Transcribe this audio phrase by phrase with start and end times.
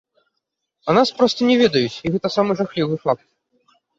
[0.87, 3.25] А нас проста не ведаюць, і гэта самы жахлівы факт.